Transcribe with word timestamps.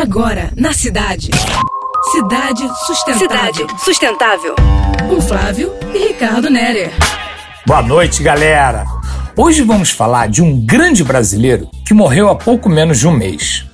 Agora, 0.00 0.52
na 0.54 0.72
cidade. 0.72 1.28
Cidade 2.12 2.62
Sustentável. 2.86 3.18
Cidade 3.18 3.66
Sustentável. 3.84 4.54
Com 5.08 5.20
Flávio 5.20 5.72
e 5.92 5.98
Ricardo 5.98 6.48
Nerer. 6.48 6.92
Boa 7.66 7.82
noite, 7.82 8.22
galera. 8.22 8.86
Hoje 9.36 9.62
vamos 9.62 9.90
falar 9.90 10.28
de 10.28 10.40
um 10.40 10.64
grande 10.64 11.02
brasileiro 11.02 11.68
que 11.84 11.92
morreu 11.92 12.28
há 12.28 12.36
pouco 12.36 12.68
menos 12.68 13.00
de 13.00 13.08
um 13.08 13.10
mês. 13.10 13.66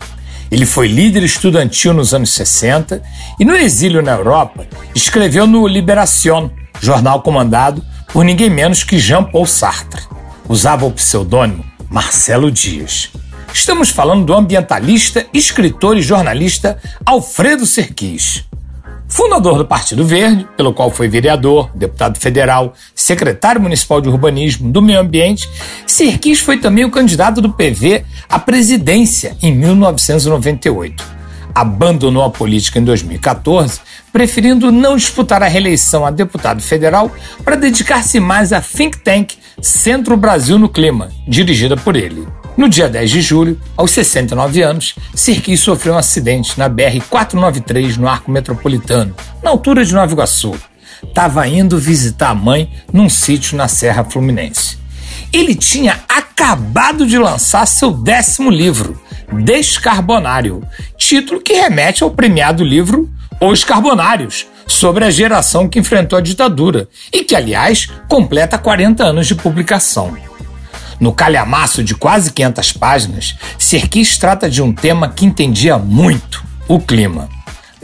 Ele 0.50 0.64
foi 0.64 0.88
líder 0.88 1.22
estudantil 1.22 1.92
nos 1.92 2.14
anos 2.14 2.30
60 2.30 3.02
e, 3.38 3.44
no 3.44 3.54
exílio 3.54 4.00
na 4.00 4.12
Europa, 4.12 4.66
escreveu 4.94 5.46
no 5.46 5.66
Libération, 5.66 6.50
jornal 6.80 7.20
comandado 7.20 7.84
por 8.14 8.24
ninguém 8.24 8.48
menos 8.48 8.82
que 8.82 8.98
Jean-Paul 8.98 9.44
Sartre. 9.44 10.00
Usava 10.48 10.86
o 10.86 10.90
pseudônimo 10.90 11.66
Marcelo 11.90 12.50
Dias. 12.50 13.10
Estamos 13.54 13.88
falando 13.88 14.26
do 14.26 14.34
ambientalista, 14.34 15.26
escritor 15.32 15.96
e 15.96 16.02
jornalista 16.02 16.76
Alfredo 17.06 17.64
Serquis. 17.64 18.44
Fundador 19.06 19.56
do 19.56 19.64
Partido 19.64 20.04
Verde, 20.04 20.44
pelo 20.56 20.74
qual 20.74 20.90
foi 20.90 21.06
vereador, 21.06 21.70
deputado 21.72 22.18
federal, 22.18 22.74
secretário 22.96 23.60
municipal 23.60 24.00
de 24.00 24.08
urbanismo, 24.08 24.72
do 24.72 24.82
meio 24.82 24.98
ambiente, 24.98 25.48
Serquis 25.86 26.40
foi 26.40 26.58
também 26.58 26.84
o 26.84 26.90
candidato 26.90 27.40
do 27.40 27.52
PV 27.52 28.04
à 28.28 28.40
presidência 28.40 29.36
em 29.40 29.54
1998. 29.54 31.02
Abandonou 31.54 32.24
a 32.24 32.30
política 32.30 32.80
em 32.80 32.84
2014, 32.84 33.80
preferindo 34.12 34.72
não 34.72 34.96
disputar 34.96 35.44
a 35.44 35.48
reeleição 35.48 36.04
a 36.04 36.10
deputado 36.10 36.60
federal 36.60 37.10
para 37.44 37.54
dedicar-se 37.54 38.18
mais 38.18 38.52
à 38.52 38.60
think 38.60 38.98
tank 38.98 39.34
Centro 39.62 40.16
Brasil 40.16 40.58
no 40.58 40.68
Clima, 40.68 41.12
dirigida 41.28 41.76
por 41.76 41.94
ele. 41.94 42.26
No 42.56 42.68
dia 42.68 42.88
10 42.88 43.10
de 43.10 43.20
julho, 43.20 43.60
aos 43.76 43.90
69 43.90 44.62
anos, 44.62 44.94
Sirquis 45.12 45.58
sofreu 45.58 45.94
um 45.94 45.98
acidente 45.98 46.56
na 46.56 46.70
BR-493 46.70 47.96
no 47.96 48.08
Arco 48.08 48.30
Metropolitano, 48.30 49.14
na 49.42 49.50
altura 49.50 49.84
de 49.84 49.92
Nova 49.92 50.12
Iguaçu. 50.12 50.54
Estava 51.02 51.48
indo 51.48 51.76
visitar 51.78 52.30
a 52.30 52.34
mãe 52.34 52.72
num 52.92 53.08
sítio 53.08 53.56
na 53.56 53.66
Serra 53.66 54.04
Fluminense. 54.04 54.78
Ele 55.32 55.56
tinha 55.56 56.00
acabado 56.08 57.04
de 57.06 57.18
lançar 57.18 57.66
seu 57.66 57.90
décimo 57.90 58.50
livro, 58.50 59.00
Descarbonário, 59.32 60.62
título 60.96 61.40
que 61.40 61.54
remete 61.54 62.04
ao 62.04 62.10
premiado 62.12 62.62
livro 62.62 63.10
Os 63.40 63.64
Carbonários, 63.64 64.46
sobre 64.64 65.04
a 65.04 65.10
geração 65.10 65.68
que 65.68 65.80
enfrentou 65.80 66.16
a 66.16 66.22
ditadura 66.22 66.88
e 67.12 67.24
que, 67.24 67.34
aliás, 67.34 67.88
completa 68.08 68.56
40 68.56 69.02
anos 69.02 69.26
de 69.26 69.34
publicação. 69.34 70.16
No 71.00 71.12
calhamaço 71.12 71.82
de 71.82 71.94
quase 71.94 72.32
500 72.32 72.72
páginas, 72.72 73.36
Serquis 73.58 74.16
trata 74.18 74.48
de 74.48 74.62
um 74.62 74.72
tema 74.72 75.08
que 75.08 75.26
entendia 75.26 75.78
muito: 75.78 76.42
o 76.68 76.80
clima. 76.80 77.28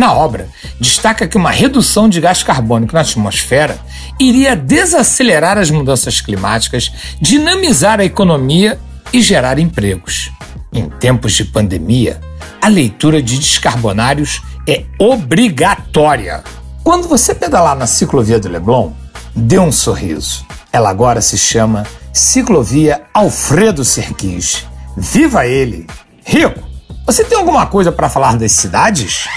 Na 0.01 0.15
obra, 0.15 0.49
destaca 0.81 1.29
que 1.29 1.37
uma 1.37 1.51
redução 1.51 2.09
de 2.09 2.23
gás 2.23 2.43
carbônico 2.43 2.95
na 2.95 3.03
atmosfera 3.03 3.79
iria 4.19 4.57
desacelerar 4.57 5.59
as 5.59 5.71
mudanças 5.71 6.23
climáticas, 6.23 6.91
dinamizar 7.21 8.01
a 8.01 8.05
economia 8.05 8.81
e 9.13 9.21
gerar 9.21 9.59
empregos. 9.59 10.31
Em 10.73 10.89
tempos 10.89 11.33
de 11.33 11.45
pandemia, 11.45 12.19
a 12.63 12.69
leitura 12.69 13.23
de 13.23 13.39
descarbonários 13.39 14.41
é 14.67 14.85
obrigatória. 14.99 16.43
Quando 16.83 17.07
você 17.07 17.35
pedalar 17.35 17.77
na 17.77 17.87
ciclovia 17.87 18.41
do 18.41 18.49
Leblon, 18.49 18.93
dê 19.35 19.59
um 19.59 19.71
sorriso. 19.71 20.47
Ela 20.73 20.89
agora 20.89 21.21
se 21.21 21.37
chama 21.37 21.85
Ciclovia 22.13 23.03
Alfredo 23.15 23.85
Serquis. 23.85 24.67
Viva 24.97 25.47
ele! 25.47 25.87
Rico, 26.25 26.61
você 27.07 27.25
tem 27.25 27.39
alguma 27.39 27.67
coisa 27.67 27.93
para 27.93 28.09
falar 28.09 28.37
das 28.37 28.53
cidades? 28.53 29.29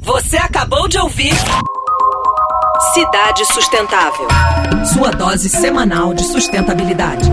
Você 0.00 0.36
acabou 0.36 0.88
de 0.88 0.98
ouvir 0.98 1.34
Cidade 2.94 3.44
Sustentável. 3.46 4.26
Sua 4.92 5.10
dose 5.10 5.50
semanal 5.50 6.14
de 6.14 6.24
sustentabilidade. 6.24 7.28